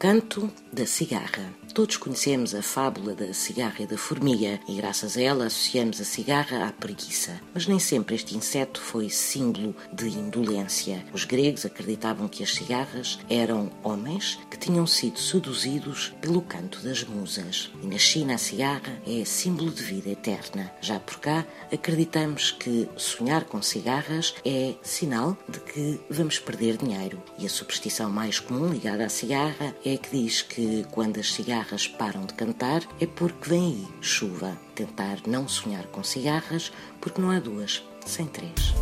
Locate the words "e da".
3.80-3.96